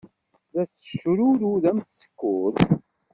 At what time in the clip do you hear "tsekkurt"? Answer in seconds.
1.81-2.61